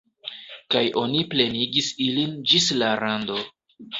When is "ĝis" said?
2.53-2.71